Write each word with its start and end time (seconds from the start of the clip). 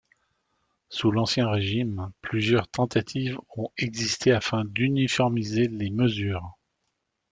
Sous 0.89 1.11
l'Ancien 1.11 1.47
Régime, 1.47 2.11
plusieurs 2.23 2.67
tentatives 2.67 3.37
ont 3.55 3.69
existé 3.77 4.31
afin 4.33 4.65
d'uniformiser 4.65 5.67
les 5.67 5.91
mesures. 5.91 6.57